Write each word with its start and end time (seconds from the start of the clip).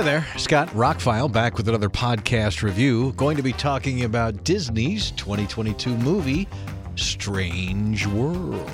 Hi 0.00 0.04
there, 0.04 0.26
Scott 0.38 0.68
Rockfile 0.68 1.30
back 1.30 1.58
with 1.58 1.68
another 1.68 1.90
podcast 1.90 2.62
review. 2.62 3.12
Going 3.18 3.36
to 3.36 3.42
be 3.42 3.52
talking 3.52 4.04
about 4.04 4.44
Disney's 4.44 5.10
2022 5.10 5.94
movie, 5.94 6.48
Strange 6.94 8.06
World. 8.06 8.70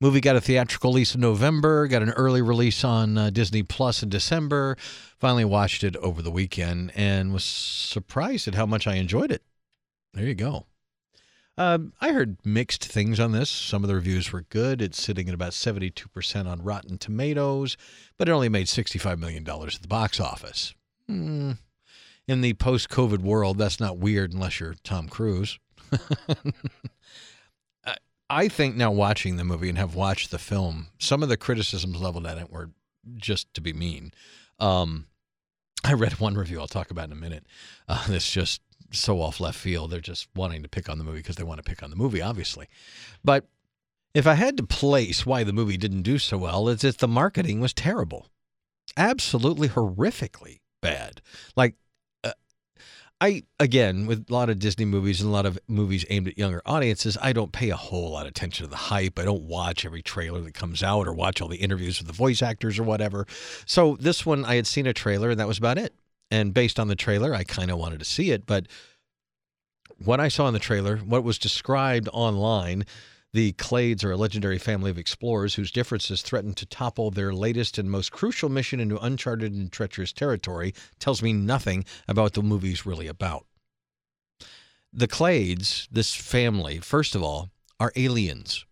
Movie 0.00 0.22
got 0.22 0.36
a 0.36 0.40
theatrical 0.40 0.92
release 0.92 1.14
in 1.14 1.20
November, 1.20 1.86
got 1.88 2.00
an 2.00 2.12
early 2.12 2.40
release 2.40 2.84
on 2.84 3.18
uh, 3.18 3.28
Disney 3.28 3.62
Plus 3.62 4.02
in 4.02 4.08
December. 4.08 4.78
Finally 5.18 5.44
watched 5.44 5.84
it 5.84 5.94
over 5.96 6.22
the 6.22 6.30
weekend 6.30 6.90
and 6.94 7.34
was 7.34 7.44
surprised 7.44 8.48
at 8.48 8.54
how 8.54 8.64
much 8.64 8.86
I 8.86 8.94
enjoyed 8.94 9.30
it. 9.30 9.42
There 10.14 10.24
you 10.24 10.34
go. 10.34 10.64
Um, 11.58 11.92
I 12.00 12.12
heard 12.12 12.38
mixed 12.44 12.84
things 12.84 13.20
on 13.20 13.32
this. 13.32 13.50
Some 13.50 13.84
of 13.84 13.88
the 13.88 13.94
reviews 13.94 14.32
were 14.32 14.42
good. 14.42 14.80
It's 14.80 15.00
sitting 15.00 15.28
at 15.28 15.34
about 15.34 15.52
72% 15.52 16.46
on 16.46 16.62
Rotten 16.62 16.96
Tomatoes, 16.96 17.76
but 18.16 18.28
it 18.28 18.32
only 18.32 18.48
made 18.48 18.66
$65 18.66 19.18
million 19.18 19.46
at 19.46 19.82
the 19.82 19.88
box 19.88 20.20
office. 20.20 20.74
Hmm. 21.06 21.52
In 22.26 22.40
the 22.40 22.54
post 22.54 22.88
COVID 22.88 23.18
world, 23.18 23.58
that's 23.58 23.80
not 23.80 23.98
weird 23.98 24.32
unless 24.32 24.60
you're 24.60 24.74
Tom 24.84 25.08
Cruise. 25.08 25.58
I 28.30 28.46
think 28.46 28.76
now 28.76 28.92
watching 28.92 29.36
the 29.36 29.44
movie 29.44 29.68
and 29.68 29.76
have 29.76 29.96
watched 29.96 30.30
the 30.30 30.38
film, 30.38 30.86
some 30.98 31.24
of 31.24 31.28
the 31.28 31.36
criticisms 31.36 32.00
leveled 32.00 32.28
at 32.28 32.38
it 32.38 32.50
were 32.50 32.70
just 33.16 33.52
to 33.54 33.60
be 33.60 33.72
mean. 33.72 34.12
Um, 34.60 35.06
I 35.84 35.94
read 35.94 36.20
one 36.20 36.36
review 36.36 36.60
I'll 36.60 36.68
talk 36.68 36.92
about 36.92 37.06
in 37.06 37.12
a 37.12 37.16
minute. 37.16 37.44
Uh, 37.88 38.06
that's 38.06 38.30
just 38.30 38.60
so 38.92 39.20
off 39.20 39.40
left 39.40 39.58
field. 39.58 39.90
They're 39.90 40.00
just 40.00 40.28
wanting 40.34 40.62
to 40.62 40.68
pick 40.68 40.88
on 40.88 40.98
the 40.98 41.04
movie 41.04 41.18
because 41.18 41.36
they 41.36 41.44
want 41.44 41.58
to 41.58 41.68
pick 41.68 41.82
on 41.82 41.90
the 41.90 41.96
movie, 41.96 42.22
obviously. 42.22 42.68
But 43.24 43.46
if 44.14 44.26
I 44.26 44.34
had 44.34 44.56
to 44.56 44.62
place 44.64 45.24
why 45.24 45.44
the 45.44 45.52
movie 45.52 45.76
didn't 45.76 46.02
do 46.02 46.18
so 46.18 46.38
well, 46.38 46.68
it's 46.68 46.82
that 46.82 46.98
the 46.98 47.08
marketing 47.08 47.60
was 47.60 47.72
terrible, 47.72 48.26
absolutely 48.96 49.68
horrifically 49.68 50.58
bad. 50.80 51.20
Like 51.56 51.76
uh, 52.24 52.32
I 53.20 53.44
again 53.60 54.06
with 54.06 54.26
a 54.28 54.32
lot 54.32 54.50
of 54.50 54.58
Disney 54.58 54.84
movies 54.84 55.20
and 55.20 55.30
a 55.30 55.32
lot 55.32 55.46
of 55.46 55.58
movies 55.68 56.04
aimed 56.10 56.28
at 56.28 56.38
younger 56.38 56.62
audiences, 56.66 57.16
I 57.20 57.32
don't 57.32 57.52
pay 57.52 57.70
a 57.70 57.76
whole 57.76 58.10
lot 58.10 58.22
of 58.22 58.30
attention 58.30 58.64
to 58.64 58.70
the 58.70 58.76
hype. 58.76 59.18
I 59.18 59.24
don't 59.24 59.44
watch 59.44 59.84
every 59.84 60.02
trailer 60.02 60.40
that 60.40 60.54
comes 60.54 60.82
out 60.82 61.06
or 61.06 61.12
watch 61.12 61.40
all 61.40 61.48
the 61.48 61.58
interviews 61.58 61.98
with 61.98 62.08
the 62.08 62.12
voice 62.12 62.42
actors 62.42 62.78
or 62.78 62.82
whatever. 62.82 63.26
So 63.66 63.96
this 64.00 64.26
one 64.26 64.44
I 64.44 64.56
had 64.56 64.66
seen 64.66 64.86
a 64.86 64.92
trailer 64.92 65.30
and 65.30 65.38
that 65.38 65.48
was 65.48 65.58
about 65.58 65.78
it. 65.78 65.94
And 66.30 66.54
based 66.54 66.78
on 66.78 66.88
the 66.88 66.96
trailer, 66.96 67.34
I 67.34 67.44
kind 67.44 67.70
of 67.70 67.78
wanted 67.78 67.98
to 67.98 68.04
see 68.04 68.30
it, 68.30 68.46
but 68.46 68.66
what 69.98 70.20
I 70.20 70.28
saw 70.28 70.46
in 70.48 70.54
the 70.54 70.60
trailer, 70.60 70.96
what 70.98 71.24
was 71.24 71.38
described 71.38 72.08
online, 72.12 72.84
the 73.32 73.52
Clades 73.52 74.04
are 74.04 74.12
a 74.12 74.16
legendary 74.16 74.58
family 74.58 74.90
of 74.90 74.98
explorers 74.98 75.54
whose 75.54 75.70
differences 75.70 76.22
threaten 76.22 76.54
to 76.54 76.66
topple 76.66 77.10
their 77.10 77.32
latest 77.32 77.78
and 77.78 77.90
most 77.90 78.10
crucial 78.10 78.48
mission 78.48 78.80
into 78.80 78.98
uncharted 78.98 79.52
and 79.52 79.70
treacherous 79.70 80.12
territory. 80.12 80.74
Tells 80.98 81.22
me 81.22 81.32
nothing 81.32 81.84
about 82.08 82.22
what 82.22 82.34
the 82.34 82.42
movie's 82.42 82.86
really 82.86 83.06
about. 83.06 83.46
The 84.92 85.06
Clades, 85.06 85.86
this 85.92 86.14
family, 86.14 86.78
first 86.78 87.14
of 87.14 87.22
all, 87.22 87.50
are 87.78 87.92
aliens, 87.94 88.64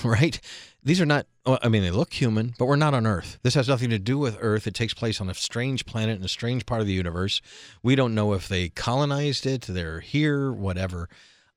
right? 0.04 0.40
These 0.82 1.00
are 1.00 1.06
not, 1.06 1.26
I 1.44 1.68
mean, 1.68 1.82
they 1.82 1.90
look 1.90 2.12
human, 2.12 2.54
but 2.58 2.66
we're 2.66 2.76
not 2.76 2.94
on 2.94 3.06
Earth. 3.06 3.38
This 3.42 3.54
has 3.54 3.68
nothing 3.68 3.90
to 3.90 3.98
do 3.98 4.18
with 4.18 4.38
Earth. 4.40 4.66
It 4.66 4.74
takes 4.74 4.94
place 4.94 5.20
on 5.20 5.28
a 5.28 5.34
strange 5.34 5.84
planet 5.84 6.18
in 6.18 6.24
a 6.24 6.28
strange 6.28 6.64
part 6.64 6.80
of 6.80 6.86
the 6.86 6.92
universe. 6.92 7.40
We 7.82 7.96
don't 7.96 8.14
know 8.14 8.32
if 8.32 8.48
they 8.48 8.68
colonized 8.68 9.46
it, 9.46 9.62
they're 9.62 10.00
here, 10.00 10.52
whatever. 10.52 11.08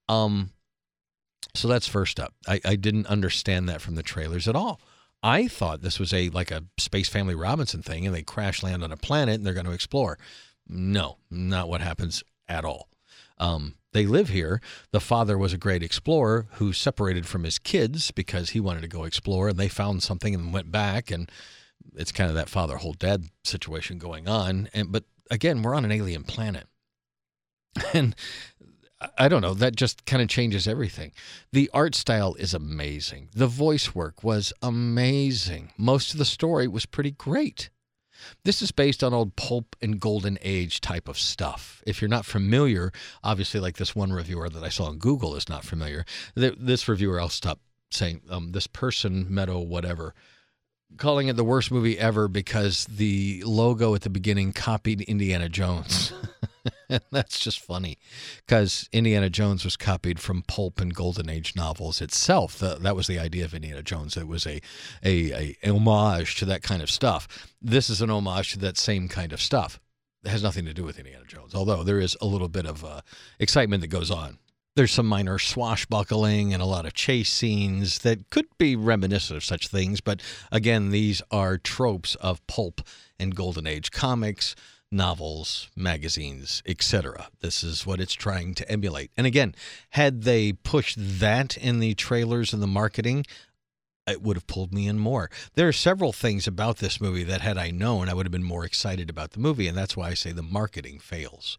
Um, 0.08 0.52
so 1.54 1.68
that's 1.68 1.88
first 1.88 2.20
up. 2.20 2.34
I, 2.48 2.60
I 2.66 2.76
didn't 2.76 3.08
understand 3.08 3.70
that 3.70 3.82
from 3.82 3.96
the 3.96 4.04
trailers 4.04 4.48
at 4.48 4.56
all. 4.56 4.82
I 5.22 5.48
thought 5.48 5.82
this 5.82 6.00
was 6.00 6.14
a 6.14 6.30
like 6.30 6.50
a 6.50 6.64
Space 6.78 7.10
Family 7.10 7.36
Robinson 7.36 7.82
thing, 7.82 8.06
and 8.06 8.16
they 8.16 8.22
crash 8.22 8.64
land 8.64 8.84
on 8.84 8.92
a 8.92 8.98
planet 8.98 9.36
and 9.36 9.46
they're 9.46 9.54
going 9.54 9.66
to 9.66 9.72
explore. 9.74 10.18
No, 10.68 11.18
not 11.30 11.68
what 11.68 11.82
happens 11.82 12.24
at 12.48 12.64
all. 12.64 12.88
Um, 13.40 13.76
they 13.92 14.06
live 14.06 14.30
here. 14.30 14.62
The 14.92 15.00
father 15.00 15.38
was 15.38 15.54
a 15.54 15.58
great 15.58 15.82
explorer 15.82 16.48
who 16.54 16.74
separated 16.74 17.26
from 17.26 17.44
his 17.44 17.58
kids 17.58 18.12
because 18.12 18.52
he 18.52 18.60
wanted 18.60 18.82
to 18.82 18.88
go 18.88 19.04
explore, 19.04 19.50
and 19.50 19.58
they 19.58 19.68
found 19.68 20.04
something 20.04 20.36
and 20.36 20.54
went 20.54 20.72
back. 20.72 21.10
And 21.10 21.32
it's 21.96 22.12
kind 22.12 22.30
of 22.30 22.36
that 22.36 22.50
father 22.50 22.78
whole 22.78 22.94
dad 22.94 23.26
situation 23.44 23.98
going 23.98 24.28
on. 24.28 24.70
And 24.74 24.92
but 24.92 25.06
again, 25.32 25.64
we're 25.64 25.76
on 25.76 25.86
an 25.86 25.92
alien 25.92 26.24
planet, 26.24 26.68
and 27.94 28.16
I 29.18 29.28
don't 29.28 29.42
know. 29.42 29.54
That 29.54 29.76
just 29.76 30.06
kind 30.06 30.22
of 30.22 30.28
changes 30.28 30.68
everything. 30.68 31.12
The 31.52 31.70
art 31.74 31.96
style 31.96 32.36
is 32.36 32.54
amazing. 32.54 33.30
The 33.34 33.48
voice 33.48 33.96
work 33.96 34.24
was 34.24 34.54
amazing. 34.62 35.72
Most 35.78 36.12
of 36.12 36.20
the 36.20 36.26
story 36.26 36.68
was 36.68 36.86
pretty 36.86 37.12
great. 37.12 37.70
This 38.44 38.62
is 38.62 38.72
based 38.72 39.04
on 39.04 39.14
old 39.14 39.36
pulp 39.36 39.76
and 39.82 40.00
golden 40.00 40.38
age 40.42 40.82
type 40.82 41.08
of 41.08 41.18
stuff. 41.18 41.84
If 41.86 42.02
you're 42.02 42.10
not 42.10 42.26
familiar, 42.26 42.92
obviously, 43.24 43.60
like 43.60 43.78
this 43.78 43.96
one 43.96 44.14
reviewer 44.14 44.50
that 44.50 44.64
I 44.64 44.70
saw 44.70 44.86
on 44.86 44.98
Google 44.98 45.36
is 45.36 45.50
not 45.50 45.64
familiar. 45.64 46.06
This 46.36 46.88
reviewer, 46.88 47.20
I'll 47.20 47.30
stop 47.30 47.60
saying 47.92 48.22
um, 48.30 48.52
this 48.52 48.68
person, 48.68 49.26
Meadow, 49.30 49.60
whatever, 49.60 50.14
calling 50.98 51.28
it 51.28 51.36
the 51.36 51.44
worst 51.44 51.72
movie 51.72 51.98
ever 52.00 52.28
because 52.28 52.86
the 52.86 53.44
logo 53.46 53.96
at 53.96 54.02
the 54.02 54.10
beginning 54.10 54.54
copied 54.54 55.02
Indiana 55.02 55.50
Jones. 55.50 56.14
That's 57.12 57.40
just 57.40 57.60
funny 57.60 57.98
because 58.46 58.90
Indiana 58.92 59.30
Jones 59.30 59.64
was 59.64 59.78
copied 59.78 60.20
from 60.20 60.44
pulp 60.44 60.80
and 60.80 60.94
golden 60.94 61.30
age 61.30 61.56
novels 61.56 62.02
itself. 62.02 62.58
The, 62.58 62.76
that 62.76 62.96
was 62.96 63.08
the 63.08 63.20
idea 63.20 63.46
of 63.46 63.54
Indiana 63.54 63.84
Jones. 63.84 64.18
It 64.18 64.28
was 64.28 64.46
a, 64.46 64.62
a, 65.04 65.56
a 65.64 65.70
homage 65.70 66.36
to 66.36 66.46
that 66.46 66.64
kind 66.64 66.82
of 66.82 66.90
stuff. 66.90 67.28
This 67.62 67.90
is 67.90 68.02
an 68.02 68.10
homage 68.10 68.54
to 68.54 68.60
that 68.60 68.78
same 68.78 69.08
kind 69.08 69.34
of 69.34 69.42
stuff. 69.42 69.80
It 70.24 70.30
has 70.30 70.44
nothing 70.44 70.66
to 70.66 70.74
do 70.74 70.84
with 70.84 70.98
Indiana 70.98 71.26
Jones, 71.26 71.56
although 71.56 71.84
there 71.84 72.00
is 72.00 72.18
a 72.22 72.26
little 72.26 72.50
bit 72.50 72.66
of 72.66 72.84
uh, 72.84 73.02
excitement 73.40 73.82
that 73.82 73.88
goes 73.88 74.12
on. 74.12 74.38
There's 74.76 74.92
some 74.92 75.08
minor 75.08 75.40
swashbuckling 75.40 76.54
and 76.54 76.62
a 76.62 76.66
lot 76.66 76.86
of 76.86 76.94
chase 76.94 77.32
scenes 77.32 78.00
that 78.00 78.30
could 78.30 78.46
be 78.58 78.76
reminiscent 78.76 79.36
of 79.38 79.44
such 79.44 79.68
things, 79.68 80.00
but 80.00 80.22
again, 80.52 80.92
these 80.92 81.22
are 81.32 81.58
tropes 81.58 82.16
of 82.16 82.46
pulp 82.48 82.82
and 83.20 83.36
golden 83.36 83.66
age 83.66 83.92
comics 83.92 84.56
novels, 84.92 85.70
magazines, 85.76 86.64
etc. 86.66 87.28
This 87.42 87.64
is 87.64 87.86
what 87.86 88.02
it's 88.02 88.14
trying 88.14 88.56
to 88.56 88.72
emulate. 88.72 89.12
And 89.16 89.28
again, 89.28 89.54
had 89.92 90.24
they 90.24 90.54
pushed 90.54 90.98
that 90.98 91.58
in 91.58 91.80
the 91.80 91.94
trailers 91.94 92.54
and 92.54 92.62
the 92.62 92.68
marketing, 92.68 93.26
it 94.08 94.24
would 94.24 94.36
have 94.36 94.48
pulled 94.48 94.74
me 94.74 94.88
in 94.88 94.98
more. 94.98 95.30
There 95.54 95.68
are 95.68 95.74
several 95.74 96.12
things 96.12 96.48
about 96.48 96.78
this 96.78 97.00
movie 97.00 97.24
that 97.24 97.42
had 97.42 97.58
I 97.58 97.70
known, 97.70 98.10
I 98.10 98.14
would 98.14 98.26
have 98.26 98.32
been 98.32 98.44
more 98.44 98.66
excited 98.66 99.10
about 99.10 99.32
the 99.32 99.40
movie, 99.40 99.68
and 99.68 99.78
that's 99.78 99.96
why 99.96 100.10
I 100.10 100.14
say 100.16 100.32
the 100.32 100.42
marketing 100.42 101.00
fails. 101.00 101.58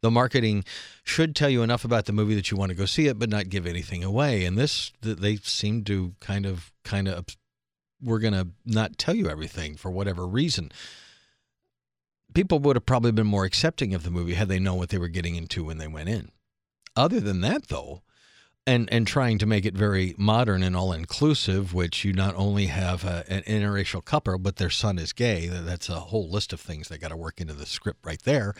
The 0.00 0.10
marketing 0.10 0.64
should 1.02 1.34
tell 1.34 1.48
you 1.48 1.62
enough 1.62 1.84
about 1.84 2.04
the 2.06 2.12
movie 2.12 2.34
that 2.34 2.50
you 2.50 2.56
want 2.56 2.70
to 2.70 2.76
go 2.76 2.84
see 2.84 3.06
it, 3.06 3.18
but 3.18 3.30
not 3.30 3.48
give 3.48 3.66
anything 3.66 4.02
away. 4.02 4.44
And 4.44 4.58
this, 4.58 4.92
they 5.00 5.36
seem 5.36 5.84
to 5.84 6.14
kind 6.20 6.44
of, 6.44 6.72
kind 6.84 7.08
of, 7.08 7.24
we're 8.02 8.18
going 8.18 8.34
to 8.34 8.48
not 8.66 8.98
tell 8.98 9.14
you 9.14 9.30
everything 9.30 9.76
for 9.76 9.90
whatever 9.90 10.26
reason 10.26 10.72
people 12.34 12.58
would 12.58 12.76
have 12.76 12.86
probably 12.86 13.12
been 13.12 13.26
more 13.26 13.44
accepting 13.44 13.94
of 13.94 14.02
the 14.02 14.10
movie 14.10 14.34
had 14.34 14.48
they 14.48 14.58
known 14.58 14.78
what 14.78 14.90
they 14.90 14.98
were 14.98 15.08
getting 15.08 15.36
into 15.36 15.64
when 15.64 15.78
they 15.78 15.86
went 15.86 16.08
in. 16.08 16.30
Other 16.96 17.20
than 17.20 17.40
that, 17.40 17.68
though, 17.68 18.02
and 18.66 18.88
and 18.92 19.06
trying 19.06 19.38
to 19.38 19.46
make 19.46 19.64
it 19.64 19.74
very 19.74 20.14
modern 20.16 20.62
and 20.62 20.76
all 20.76 20.92
inclusive, 20.92 21.74
which 21.74 22.04
you 22.04 22.12
not 22.12 22.34
only 22.36 22.66
have 22.66 23.04
a, 23.04 23.24
an 23.28 23.42
interracial 23.42 24.04
couple, 24.04 24.38
but 24.38 24.56
their 24.56 24.70
son 24.70 24.98
is 24.98 25.12
gay. 25.12 25.48
That's 25.48 25.88
a 25.88 26.00
whole 26.00 26.28
list 26.28 26.52
of 26.52 26.60
things 26.60 26.88
they 26.88 26.98
got 26.98 27.08
to 27.08 27.16
work 27.16 27.40
into 27.40 27.54
the 27.54 27.66
script 27.66 28.04
right 28.04 28.22
there. 28.22 28.54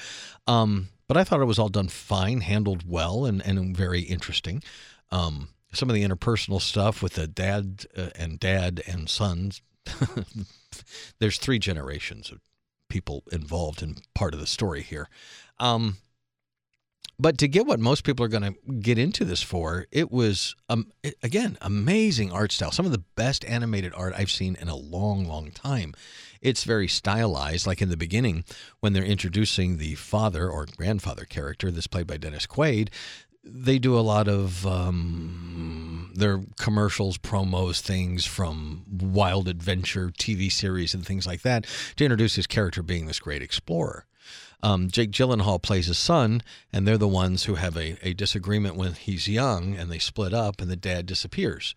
Um, 0.46 0.88
but 1.06 1.16
I 1.16 1.24
thought 1.24 1.40
it 1.40 1.46
was 1.46 1.58
all 1.58 1.68
done 1.68 1.88
fine, 1.88 2.40
handled 2.40 2.88
well, 2.88 3.24
and 3.24 3.44
and 3.44 3.76
very 3.76 4.00
interesting. 4.00 4.62
Um, 5.10 5.48
some 5.72 5.90
of 5.90 5.94
the 5.94 6.04
interpersonal 6.04 6.60
stuff 6.60 7.02
with 7.02 7.14
the 7.14 7.26
dad 7.26 7.86
uh, 7.96 8.10
and 8.16 8.38
dad 8.38 8.82
and 8.86 9.08
sons. 9.08 9.62
There's 11.18 11.38
three 11.38 11.58
generations 11.58 12.30
of 12.30 12.40
people 12.88 13.24
involved 13.32 13.82
in 13.82 13.96
part 14.14 14.34
of 14.34 14.40
the 14.40 14.46
story 14.46 14.82
here. 14.82 15.08
Um, 15.58 15.96
but 17.18 17.38
to 17.38 17.48
get 17.48 17.66
what 17.66 17.78
most 17.78 18.02
people 18.02 18.24
are 18.24 18.28
going 18.28 18.54
to 18.54 18.72
get 18.80 18.98
into 18.98 19.24
this 19.24 19.42
for, 19.42 19.86
it 19.92 20.10
was 20.10 20.56
um, 20.68 20.90
it, 21.02 21.14
again 21.22 21.56
amazing 21.60 22.32
art 22.32 22.50
style. 22.50 22.72
Some 22.72 22.86
of 22.86 22.92
the 22.92 23.04
best 23.14 23.44
animated 23.44 23.92
art 23.94 24.14
I've 24.16 24.30
seen 24.30 24.56
in 24.60 24.68
a 24.68 24.76
long, 24.76 25.24
long 25.24 25.52
time. 25.52 25.94
It's 26.40 26.64
very 26.64 26.88
stylized, 26.88 27.66
like 27.66 27.80
in 27.80 27.88
the 27.88 27.96
beginning 27.96 28.44
when 28.80 28.92
they're 28.92 29.04
introducing 29.04 29.78
the 29.78 29.94
father 29.94 30.48
or 30.48 30.66
grandfather 30.76 31.24
character, 31.24 31.70
that's 31.70 31.86
played 31.86 32.06
by 32.06 32.16
Dennis 32.16 32.46
Quaid 32.46 32.88
they 33.44 33.78
do 33.78 33.98
a 33.98 34.00
lot 34.00 34.28
of 34.28 34.66
um, 34.66 36.12
their 36.14 36.40
commercials, 36.58 37.18
promos, 37.18 37.80
things 37.80 38.24
from 38.24 38.84
Wild 38.90 39.48
Adventure 39.48 40.10
TV 40.10 40.50
series 40.50 40.94
and 40.94 41.04
things 41.04 41.26
like 41.26 41.42
that 41.42 41.66
to 41.96 42.04
introduce 42.04 42.36
his 42.36 42.46
character 42.46 42.82
being 42.82 43.06
this 43.06 43.20
great 43.20 43.42
explorer. 43.42 44.06
Um, 44.62 44.90
Jake 44.90 45.10
Gyllenhaal 45.10 45.60
plays 45.60 45.88
his 45.88 45.98
son, 45.98 46.42
and 46.72 46.88
they're 46.88 46.96
the 46.96 47.06
ones 47.06 47.44
who 47.44 47.56
have 47.56 47.76
a, 47.76 47.98
a 48.02 48.14
disagreement 48.14 48.76
when 48.76 48.94
he's 48.94 49.28
young, 49.28 49.74
and 49.74 49.92
they 49.92 49.98
split 49.98 50.32
up, 50.32 50.60
and 50.60 50.70
the 50.70 50.76
dad 50.76 51.04
disappears. 51.04 51.74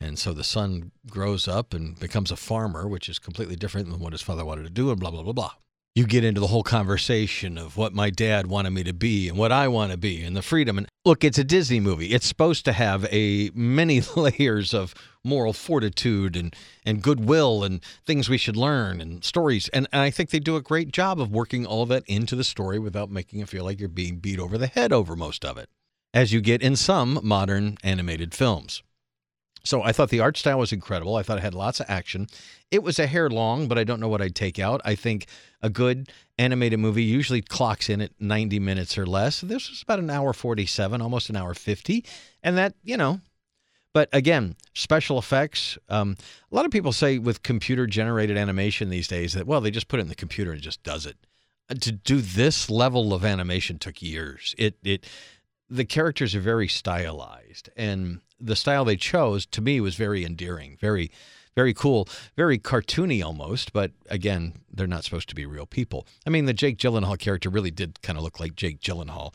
And 0.00 0.18
so 0.18 0.32
the 0.32 0.42
son 0.42 0.92
grows 1.10 1.46
up 1.46 1.74
and 1.74 1.98
becomes 2.00 2.30
a 2.30 2.36
farmer, 2.36 2.88
which 2.88 3.08
is 3.08 3.18
completely 3.18 3.54
different 3.54 3.90
than 3.90 4.00
what 4.00 4.14
his 4.14 4.22
father 4.22 4.46
wanted 4.46 4.64
to 4.64 4.70
do, 4.70 4.90
and 4.90 4.98
blah, 4.98 5.10
blah, 5.10 5.22
blah, 5.22 5.34
blah. 5.34 5.52
You 5.94 6.06
get 6.06 6.24
into 6.24 6.40
the 6.40 6.46
whole 6.46 6.62
conversation 6.62 7.58
of 7.58 7.76
what 7.76 7.92
my 7.92 8.08
dad 8.08 8.46
wanted 8.46 8.70
me 8.70 8.82
to 8.84 8.94
be 8.94 9.28
and 9.28 9.36
what 9.36 9.52
I 9.52 9.68
want 9.68 9.92
to 9.92 9.98
be 9.98 10.22
and 10.22 10.34
the 10.34 10.40
freedom. 10.40 10.78
And 10.78 10.88
look, 11.04 11.24
it's 11.24 11.38
a 11.38 11.44
Disney 11.44 11.80
movie. 11.80 12.12
It's 12.12 12.26
supposed 12.26 12.64
to 12.64 12.72
have 12.72 13.06
a 13.10 13.50
many 13.54 14.00
layers 14.16 14.72
of 14.72 14.94
moral 15.24 15.52
fortitude 15.52 16.36
and, 16.36 16.54
and 16.84 17.02
goodwill 17.02 17.64
and 17.64 17.82
things 18.04 18.28
we 18.28 18.38
should 18.38 18.56
learn 18.56 19.00
and 19.00 19.24
stories. 19.24 19.68
And, 19.68 19.88
and 19.92 20.02
I 20.02 20.10
think 20.10 20.30
they 20.30 20.40
do 20.40 20.56
a 20.56 20.62
great 20.62 20.92
job 20.92 21.20
of 21.20 21.30
working 21.30 21.66
all 21.66 21.82
of 21.82 21.88
that 21.90 22.04
into 22.06 22.36
the 22.36 22.44
story 22.44 22.78
without 22.78 23.10
making 23.10 23.40
it 23.40 23.48
feel 23.48 23.64
like 23.64 23.80
you're 23.80 23.88
being 23.88 24.16
beat 24.16 24.38
over 24.38 24.58
the 24.58 24.66
head 24.66 24.92
over 24.92 25.16
most 25.16 25.44
of 25.44 25.58
it, 25.58 25.68
as 26.12 26.32
you 26.32 26.40
get 26.40 26.62
in 26.62 26.76
some 26.76 27.20
modern 27.22 27.78
animated 27.82 28.34
films. 28.34 28.82
So 29.64 29.82
I 29.82 29.92
thought 29.92 30.10
the 30.10 30.20
art 30.20 30.36
style 30.36 30.58
was 30.58 30.72
incredible. 30.72 31.16
I 31.16 31.22
thought 31.22 31.38
it 31.38 31.44
had 31.44 31.54
lots 31.54 31.80
of 31.80 31.86
action. 31.88 32.26
It 32.70 32.82
was 32.82 32.98
a 32.98 33.06
hair 33.06 33.30
long, 33.30 33.68
but 33.68 33.78
I 33.78 33.84
don't 33.84 34.00
know 34.00 34.08
what 34.08 34.22
I'd 34.22 34.34
take 34.34 34.58
out. 34.58 34.80
I 34.84 34.94
think 34.94 35.26
a 35.60 35.70
good 35.70 36.10
animated 36.38 36.80
movie 36.80 37.04
usually 37.04 37.42
clocks 37.42 37.88
in 37.88 38.00
at 38.00 38.12
90 38.18 38.58
minutes 38.58 38.98
or 38.98 39.06
less. 39.06 39.40
This 39.40 39.70
was 39.70 39.82
about 39.82 40.00
an 40.00 40.10
hour 40.10 40.32
47, 40.32 41.00
almost 41.00 41.30
an 41.30 41.36
hour 41.36 41.54
50. 41.54 42.04
And 42.42 42.58
that, 42.58 42.74
you 42.82 42.96
know, 42.96 43.20
but 43.92 44.08
again, 44.12 44.56
special 44.74 45.18
effects. 45.18 45.76
Um, 45.88 46.16
a 46.50 46.54
lot 46.54 46.64
of 46.64 46.70
people 46.70 46.92
say 46.92 47.18
with 47.18 47.42
computer 47.42 47.86
generated 47.86 48.36
animation 48.36 48.88
these 48.88 49.08
days 49.08 49.34
that, 49.34 49.46
well, 49.46 49.60
they 49.60 49.70
just 49.70 49.88
put 49.88 50.00
it 50.00 50.02
in 50.02 50.08
the 50.08 50.14
computer 50.14 50.50
and 50.50 50.60
it 50.60 50.64
just 50.64 50.82
does 50.82 51.06
it. 51.06 51.16
Uh, 51.68 51.74
to 51.74 51.92
do 51.92 52.20
this 52.20 52.70
level 52.70 53.12
of 53.12 53.24
animation 53.24 53.78
took 53.78 54.02
years. 54.02 54.54
It, 54.58 54.76
it, 54.82 55.06
the 55.72 55.84
characters 55.86 56.34
are 56.34 56.40
very 56.40 56.68
stylized 56.68 57.70
and 57.76 58.20
the 58.38 58.56
style 58.56 58.84
they 58.84 58.96
chose 58.96 59.46
to 59.46 59.60
me 59.60 59.80
was 59.80 59.94
very 59.94 60.24
endearing, 60.24 60.76
very, 60.80 61.10
very 61.54 61.72
cool, 61.72 62.08
very 62.36 62.58
cartoony 62.58 63.24
almost. 63.24 63.72
But 63.72 63.92
again, 64.10 64.54
they're 64.70 64.86
not 64.86 65.04
supposed 65.04 65.28
to 65.30 65.34
be 65.34 65.46
real 65.46 65.66
people. 65.66 66.06
I 66.26 66.30
mean, 66.30 66.44
the 66.44 66.52
Jake 66.52 66.76
Gyllenhaal 66.76 67.18
character 67.18 67.48
really 67.48 67.70
did 67.70 68.02
kind 68.02 68.18
of 68.18 68.24
look 68.24 68.38
like 68.38 68.54
Jake 68.54 68.80
Gyllenhaal. 68.80 69.32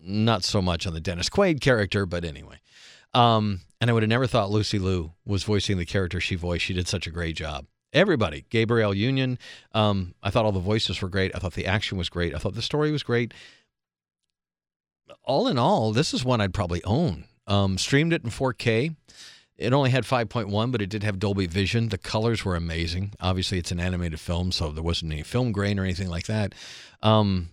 Not 0.00 0.44
so 0.44 0.62
much 0.62 0.86
on 0.86 0.94
the 0.94 1.00
Dennis 1.00 1.28
Quaid 1.28 1.60
character, 1.60 2.06
but 2.06 2.24
anyway. 2.24 2.60
Um, 3.14 3.60
and 3.80 3.90
I 3.90 3.92
would 3.92 4.02
have 4.02 4.10
never 4.10 4.26
thought 4.26 4.50
Lucy 4.50 4.78
Liu 4.78 5.12
was 5.24 5.42
voicing 5.42 5.78
the 5.78 5.86
character 5.86 6.20
she 6.20 6.36
voiced. 6.36 6.64
She 6.64 6.74
did 6.74 6.86
such 6.86 7.06
a 7.06 7.10
great 7.10 7.36
job. 7.36 7.66
Everybody, 7.92 8.44
Gabrielle 8.50 8.94
Union. 8.94 9.38
Um, 9.72 10.14
I 10.22 10.30
thought 10.30 10.44
all 10.44 10.52
the 10.52 10.60
voices 10.60 11.00
were 11.00 11.08
great. 11.08 11.34
I 11.34 11.38
thought 11.38 11.54
the 11.54 11.66
action 11.66 11.96
was 11.96 12.10
great. 12.10 12.34
I 12.34 12.38
thought 12.38 12.54
the 12.54 12.62
story 12.62 12.92
was 12.92 13.02
great. 13.02 13.32
All 15.24 15.48
in 15.48 15.58
all, 15.58 15.92
this 15.92 16.14
is 16.14 16.24
one 16.24 16.40
I'd 16.40 16.54
probably 16.54 16.82
own. 16.84 17.24
Um, 17.46 17.78
streamed 17.78 18.12
it 18.12 18.24
in 18.24 18.30
4K. 18.30 18.94
It 19.56 19.72
only 19.72 19.90
had 19.90 20.04
5.1, 20.04 20.70
but 20.70 20.80
it 20.80 20.88
did 20.88 21.02
have 21.02 21.18
Dolby 21.18 21.46
Vision. 21.46 21.88
The 21.88 21.98
colors 21.98 22.44
were 22.44 22.54
amazing. 22.54 23.12
Obviously, 23.20 23.58
it's 23.58 23.72
an 23.72 23.80
animated 23.80 24.20
film, 24.20 24.52
so 24.52 24.70
there 24.70 24.84
wasn't 24.84 25.12
any 25.12 25.24
film 25.24 25.50
grain 25.50 25.78
or 25.78 25.84
anything 25.84 26.08
like 26.08 26.26
that. 26.26 26.54
Um, 27.02 27.50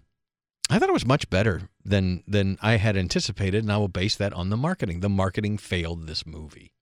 I 0.69 0.77
thought 0.77 0.89
it 0.89 0.93
was 0.93 1.05
much 1.05 1.29
better 1.29 1.69
than 1.83 2.23
than 2.27 2.57
I 2.61 2.77
had 2.77 2.97
anticipated, 2.97 3.63
and 3.63 3.71
I 3.71 3.77
will 3.77 3.87
base 3.87 4.15
that 4.15 4.33
on 4.33 4.49
the 4.49 4.57
marketing. 4.57 4.99
The 4.99 5.09
marketing 5.09 5.57
failed 5.57 6.05
this 6.05 6.25
movie. 6.25 6.73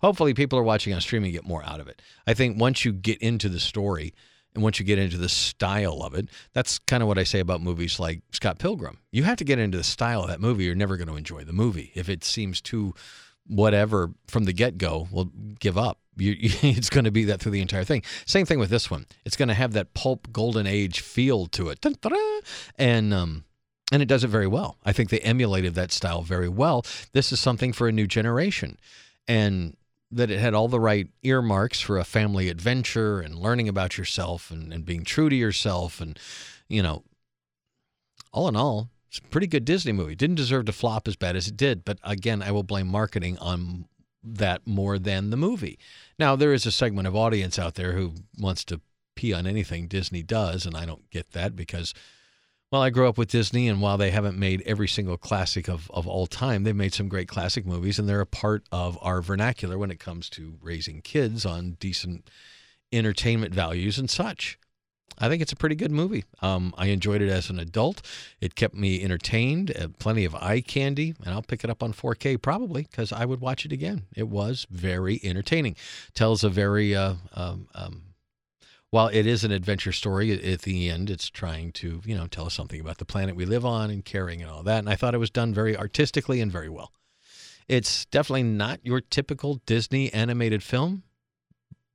Hopefully, 0.00 0.34
people 0.34 0.58
are 0.58 0.64
watching 0.64 0.92
on 0.92 1.00
streaming 1.00 1.32
get 1.32 1.46
more 1.46 1.64
out 1.64 1.80
of 1.80 1.88
it. 1.88 2.00
I 2.26 2.34
think 2.34 2.58
once 2.58 2.84
you 2.84 2.92
get 2.92 3.18
into 3.18 3.48
the 3.48 3.60
story, 3.60 4.14
and 4.54 4.62
once 4.62 4.78
you 4.78 4.84
get 4.84 4.98
into 4.98 5.18
the 5.18 5.28
style 5.28 6.02
of 6.02 6.14
it, 6.14 6.28
that's 6.52 6.78
kind 6.78 7.02
of 7.02 7.08
what 7.08 7.18
I 7.18 7.24
say 7.24 7.40
about 7.40 7.60
movies 7.60 7.98
like 7.98 8.22
Scott 8.30 8.58
Pilgrim. 8.58 8.98
You 9.10 9.24
have 9.24 9.38
to 9.38 9.44
get 9.44 9.58
into 9.58 9.78
the 9.78 9.84
style 9.84 10.22
of 10.22 10.28
that 10.28 10.40
movie. 10.40 10.64
You're 10.64 10.74
never 10.74 10.96
going 10.96 11.08
to 11.08 11.16
enjoy 11.16 11.44
the 11.44 11.52
movie. 11.52 11.90
If 11.94 12.08
it 12.08 12.22
seems 12.24 12.60
too 12.60 12.94
whatever 13.46 14.12
from 14.26 14.44
the 14.44 14.52
get 14.52 14.78
go, 14.78 15.08
well, 15.10 15.30
give 15.58 15.76
up. 15.76 15.98
You, 16.16 16.36
it's 16.40 16.90
going 16.90 17.04
to 17.04 17.10
be 17.10 17.24
that 17.24 17.40
through 17.40 17.52
the 17.52 17.60
entire 17.60 17.84
thing. 17.84 18.02
Same 18.26 18.46
thing 18.46 18.58
with 18.58 18.70
this 18.70 18.90
one. 18.90 19.06
It's 19.24 19.36
going 19.36 19.48
to 19.48 19.54
have 19.54 19.72
that 19.72 19.94
pulp 19.94 20.32
golden 20.32 20.66
age 20.66 21.00
feel 21.00 21.46
to 21.46 21.70
it, 21.70 21.84
and 22.78 23.12
um, 23.12 23.44
and 23.92 24.02
it 24.02 24.06
does 24.06 24.24
it 24.24 24.28
very 24.28 24.46
well. 24.46 24.78
I 24.84 24.92
think 24.92 25.10
they 25.10 25.20
emulated 25.20 25.74
that 25.74 25.92
style 25.92 26.22
very 26.22 26.48
well. 26.48 26.84
This 27.12 27.32
is 27.32 27.40
something 27.40 27.72
for 27.72 27.88
a 27.88 27.92
new 27.92 28.06
generation, 28.06 28.78
and 29.26 29.76
that 30.10 30.30
it 30.30 30.38
had 30.38 30.54
all 30.54 30.68
the 30.68 30.80
right 30.80 31.08
earmarks 31.22 31.80
for 31.80 31.98
a 31.98 32.04
family 32.04 32.48
adventure 32.48 33.20
and 33.20 33.34
learning 33.34 33.68
about 33.68 33.98
yourself 33.98 34.50
and, 34.50 34.72
and 34.72 34.84
being 34.84 35.04
true 35.04 35.28
to 35.28 35.36
yourself. 35.36 36.00
And, 36.00 36.18
you 36.68 36.82
know, 36.82 37.02
all 38.32 38.48
in 38.48 38.56
all, 38.56 38.90
it's 39.08 39.18
a 39.18 39.22
pretty 39.22 39.46
good 39.46 39.64
Disney 39.64 39.92
movie. 39.92 40.14
Didn't 40.14 40.36
deserve 40.36 40.66
to 40.66 40.72
flop 40.72 41.08
as 41.08 41.16
bad 41.16 41.36
as 41.36 41.48
it 41.48 41.56
did. 41.56 41.84
But 41.84 41.98
again, 42.02 42.42
I 42.42 42.50
will 42.50 42.62
blame 42.62 42.86
marketing 42.86 43.38
on 43.38 43.86
that 44.22 44.66
more 44.66 44.98
than 44.98 45.30
the 45.30 45.36
movie. 45.36 45.78
Now, 46.18 46.36
there 46.36 46.52
is 46.52 46.66
a 46.66 46.72
segment 46.72 47.06
of 47.06 47.14
audience 47.14 47.58
out 47.58 47.74
there 47.74 47.92
who 47.92 48.14
wants 48.38 48.64
to 48.66 48.80
pee 49.16 49.32
on 49.32 49.46
anything 49.46 49.86
Disney 49.86 50.22
does. 50.22 50.66
And 50.66 50.76
I 50.76 50.86
don't 50.86 51.08
get 51.10 51.32
that 51.32 51.54
because 51.54 51.94
well, 52.74 52.82
I 52.82 52.90
grew 52.90 53.08
up 53.08 53.18
with 53.18 53.30
Disney, 53.30 53.68
and 53.68 53.80
while 53.80 53.96
they 53.96 54.10
haven't 54.10 54.36
made 54.36 54.60
every 54.66 54.88
single 54.88 55.16
classic 55.16 55.68
of, 55.68 55.88
of 55.92 56.08
all 56.08 56.26
time, 56.26 56.64
they've 56.64 56.74
made 56.74 56.92
some 56.92 57.06
great 57.06 57.28
classic 57.28 57.64
movies, 57.64 58.00
and 58.00 58.08
they're 58.08 58.20
a 58.20 58.26
part 58.26 58.64
of 58.72 58.98
our 59.00 59.22
vernacular 59.22 59.78
when 59.78 59.92
it 59.92 60.00
comes 60.00 60.28
to 60.30 60.56
raising 60.60 61.00
kids 61.00 61.46
on 61.46 61.76
decent 61.78 62.28
entertainment 62.90 63.54
values 63.54 63.96
and 63.96 64.10
such. 64.10 64.58
I 65.16 65.28
think 65.28 65.40
it's 65.40 65.52
a 65.52 65.56
pretty 65.56 65.76
good 65.76 65.92
movie. 65.92 66.24
Um, 66.42 66.74
I 66.76 66.86
enjoyed 66.86 67.22
it 67.22 67.30
as 67.30 67.48
an 67.48 67.60
adult. 67.60 68.02
It 68.40 68.56
kept 68.56 68.74
me 68.74 69.04
entertained, 69.04 69.72
uh, 69.76 69.86
plenty 70.00 70.24
of 70.24 70.34
eye 70.34 70.60
candy, 70.60 71.14
and 71.24 71.32
I'll 71.32 71.42
pick 71.42 71.62
it 71.62 71.70
up 71.70 71.80
on 71.80 71.92
4K 71.92 72.42
probably 72.42 72.88
because 72.90 73.12
I 73.12 73.24
would 73.24 73.40
watch 73.40 73.64
it 73.64 73.70
again. 73.70 74.06
It 74.16 74.26
was 74.26 74.66
very 74.68 75.20
entertaining. 75.22 75.76
Tells 76.12 76.42
a 76.42 76.48
very 76.48 76.96
uh, 76.96 77.14
um, 77.34 77.68
um, 77.72 78.02
while 78.94 79.08
it 79.08 79.26
is 79.26 79.42
an 79.42 79.50
adventure 79.50 79.90
story, 79.90 80.30
at 80.30 80.62
the 80.62 80.88
end, 80.88 81.10
it's 81.10 81.28
trying 81.28 81.72
to, 81.72 82.00
you 82.04 82.16
know, 82.16 82.28
tell 82.28 82.46
us 82.46 82.54
something 82.54 82.80
about 82.80 82.98
the 82.98 83.04
planet 83.04 83.34
we 83.34 83.44
live 83.44 83.66
on 83.66 83.90
and 83.90 84.04
caring 84.04 84.40
and 84.40 84.48
all 84.48 84.62
that. 84.62 84.78
And 84.78 84.88
I 84.88 84.94
thought 84.94 85.16
it 85.16 85.18
was 85.18 85.30
done 85.30 85.52
very 85.52 85.76
artistically 85.76 86.40
and 86.40 86.52
very 86.52 86.68
well. 86.68 86.92
It's 87.66 88.04
definitely 88.04 88.44
not 88.44 88.78
your 88.84 89.00
typical 89.00 89.60
Disney 89.66 90.12
animated 90.12 90.62
film, 90.62 91.02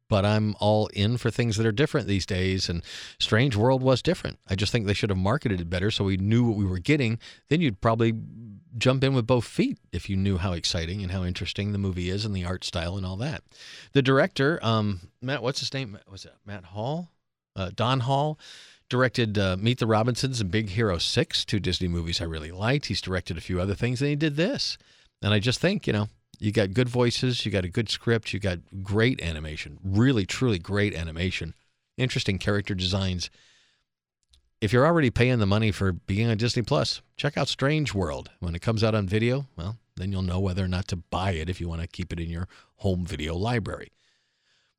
but 0.09 0.25
I'm 0.25 0.57
all 0.59 0.87
in 0.87 1.15
for 1.15 1.31
things 1.31 1.55
that 1.55 1.65
are 1.65 1.71
different 1.71 2.05
these 2.07 2.25
days. 2.25 2.67
And 2.67 2.83
Strange 3.17 3.55
World 3.55 3.81
was 3.81 4.01
different. 4.01 4.37
I 4.49 4.55
just 4.55 4.73
think 4.73 4.85
they 4.85 4.93
should 4.93 5.09
have 5.09 5.17
marketed 5.17 5.61
it 5.61 5.69
better 5.69 5.91
so 5.91 6.03
we 6.03 6.17
knew 6.17 6.43
what 6.43 6.57
we 6.57 6.65
were 6.65 6.79
getting. 6.79 7.17
Then 7.47 7.61
you'd 7.61 7.79
probably 7.79 8.11
jump 8.77 9.03
in 9.03 9.13
with 9.13 9.27
both 9.27 9.45
feet 9.45 9.77
if 9.91 10.09
you 10.09 10.15
knew 10.15 10.37
how 10.37 10.53
exciting 10.53 11.01
and 11.01 11.11
how 11.11 11.23
interesting 11.23 11.71
the 11.71 11.77
movie 11.77 12.09
is 12.09 12.25
and 12.25 12.35
the 12.35 12.45
art 12.45 12.63
style 12.63 12.97
and 12.97 13.05
all 13.05 13.17
that. 13.17 13.43
The 13.93 14.01
director, 14.01 14.59
um, 14.61 15.01
Matt, 15.21 15.41
what's 15.41 15.59
his 15.59 15.73
name? 15.73 15.97
Was 16.09 16.25
it 16.25 16.33
Matt 16.45 16.65
Hall? 16.65 17.09
Uh, 17.55 17.71
Don 17.75 18.01
Hall 18.01 18.39
directed 18.89 19.37
uh, 19.37 19.57
Meet 19.57 19.79
the 19.79 19.87
Robinsons 19.87 20.41
and 20.41 20.51
Big 20.51 20.69
Hero 20.69 20.97
6, 20.97 21.45
two 21.45 21.59
Disney 21.59 21.87
movies 21.87 22.21
I 22.21 22.25
really 22.25 22.51
liked. 22.51 22.87
He's 22.87 23.01
directed 23.01 23.37
a 23.37 23.41
few 23.41 23.61
other 23.61 23.75
things, 23.75 24.01
and 24.01 24.09
he 24.09 24.15
did 24.15 24.35
this. 24.35 24.77
And 25.21 25.33
I 25.33 25.39
just 25.39 25.59
think, 25.59 25.85
you 25.85 25.93
know, 25.93 26.07
you 26.39 26.51
got 26.51 26.73
good 26.73 26.89
voices, 26.89 27.45
you 27.45 27.51
got 27.51 27.65
a 27.65 27.69
good 27.69 27.89
script, 27.89 28.33
you 28.33 28.39
got 28.39 28.59
great 28.81 29.21
animation, 29.21 29.77
really, 29.83 30.25
truly 30.25 30.57
great 30.57 30.95
animation, 30.95 31.53
interesting 31.97 32.37
character 32.39 32.73
designs 32.73 33.29
if 34.61 34.73
you're 34.73 34.85
already 34.85 35.09
paying 35.09 35.39
the 35.39 35.45
money 35.45 35.71
for 35.71 35.93
being 35.93 36.29
on 36.29 36.37
Disney 36.37 36.63
Plus, 36.63 37.01
check 37.15 37.37
out 37.37 37.47
Strange 37.47 37.93
World. 37.93 38.29
When 38.39 38.55
it 38.55 38.61
comes 38.61 38.83
out 38.83 38.95
on 38.95 39.07
video, 39.07 39.47
well, 39.55 39.77
then 39.95 40.11
you'll 40.11 40.21
know 40.21 40.39
whether 40.39 40.63
or 40.63 40.67
not 40.67 40.87
to 40.89 40.97
buy 40.97 41.31
it 41.31 41.49
if 41.49 41.61
you 41.61 41.69
want 41.69 41.81
to 41.81 41.87
keep 41.87 42.11
it 42.11 42.19
in 42.19 42.29
your 42.29 42.47
home 42.77 43.05
video 43.05 43.35
library. 43.35 43.91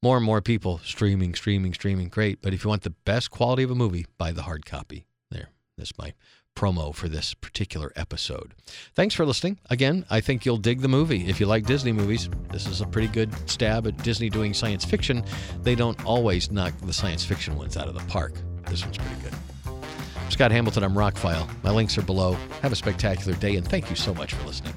More 0.02 0.16
and 0.16 0.24
more 0.24 0.40
people 0.40 0.80
streaming, 0.84 1.34
streaming, 1.34 1.74
streaming, 1.74 2.08
great. 2.08 2.40
But 2.40 2.54
if 2.54 2.64
you 2.64 2.70
want 2.70 2.82
the 2.82 2.90
best 2.90 3.30
quality 3.30 3.62
of 3.62 3.70
a 3.70 3.74
movie, 3.74 4.06
buy 4.18 4.32
the 4.32 4.42
hard 4.42 4.64
copy. 4.64 5.04
There, 5.30 5.48
that's 5.76 5.96
my 5.98 6.14
promo 6.56 6.94
for 6.94 7.08
this 7.08 7.32
particular 7.34 7.92
episode. 7.96 8.54
Thanks 8.94 9.14
for 9.14 9.24
listening. 9.24 9.58
Again, 9.70 10.04
I 10.10 10.20
think 10.20 10.44
you'll 10.44 10.56
dig 10.56 10.80
the 10.80 10.88
movie. 10.88 11.28
If 11.28 11.38
you 11.38 11.46
like 11.46 11.64
Disney 11.64 11.92
movies, 11.92 12.28
this 12.50 12.66
is 12.66 12.80
a 12.80 12.86
pretty 12.86 13.08
good 13.08 13.32
stab 13.48 13.86
at 13.86 14.02
Disney 14.02 14.28
doing 14.30 14.52
science 14.52 14.84
fiction. 14.84 15.22
They 15.62 15.74
don't 15.74 16.02
always 16.04 16.50
knock 16.50 16.74
the 16.78 16.92
science 16.92 17.24
fiction 17.24 17.56
ones 17.56 17.76
out 17.76 17.88
of 17.88 17.94
the 17.94 18.04
park. 18.10 18.34
This 18.66 18.84
one's 18.84 18.98
pretty 18.98 19.22
good. 19.22 19.34
Scott 20.30 20.52
Hamilton, 20.52 20.84
I'm 20.84 20.94
Rockfile. 20.94 21.48
My 21.62 21.70
links 21.70 21.98
are 21.98 22.02
below. 22.02 22.34
Have 22.62 22.72
a 22.72 22.76
spectacular 22.76 23.36
day, 23.38 23.56
and 23.56 23.66
thank 23.66 23.90
you 23.90 23.96
so 23.96 24.14
much 24.14 24.32
for 24.32 24.46
listening. 24.46 24.74